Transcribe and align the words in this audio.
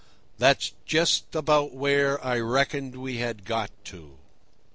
that's 0.39 0.71
just 0.83 1.35
about 1.35 1.73
where 1.75 2.19
I 2.25 2.39
reckoned 2.39 2.95
we 2.95 3.17
had 3.17 3.45
got 3.45 3.69
to." 3.83 4.17